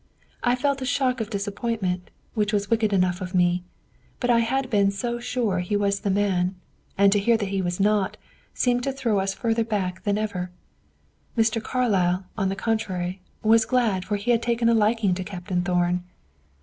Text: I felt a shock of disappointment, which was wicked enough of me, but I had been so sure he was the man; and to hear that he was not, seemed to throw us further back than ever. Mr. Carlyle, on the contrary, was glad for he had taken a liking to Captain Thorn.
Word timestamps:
I 0.43 0.55
felt 0.55 0.81
a 0.81 0.85
shock 0.87 1.21
of 1.21 1.29
disappointment, 1.29 2.09
which 2.33 2.51
was 2.53 2.71
wicked 2.71 2.91
enough 2.91 3.21
of 3.21 3.35
me, 3.35 3.63
but 4.19 4.31
I 4.31 4.39
had 4.39 4.67
been 4.71 4.89
so 4.89 5.19
sure 5.19 5.59
he 5.59 5.77
was 5.77 5.99
the 5.99 6.09
man; 6.09 6.55
and 6.97 7.11
to 7.11 7.19
hear 7.19 7.37
that 7.37 7.49
he 7.49 7.61
was 7.61 7.79
not, 7.79 8.17
seemed 8.51 8.81
to 8.85 8.91
throw 8.93 9.19
us 9.19 9.35
further 9.35 9.63
back 9.63 10.01
than 10.01 10.17
ever. 10.17 10.49
Mr. 11.37 11.61
Carlyle, 11.61 12.25
on 12.35 12.49
the 12.49 12.55
contrary, 12.55 13.21
was 13.43 13.63
glad 13.63 14.03
for 14.03 14.15
he 14.15 14.31
had 14.31 14.41
taken 14.41 14.67
a 14.69 14.73
liking 14.73 15.13
to 15.13 15.23
Captain 15.23 15.61
Thorn. 15.61 16.03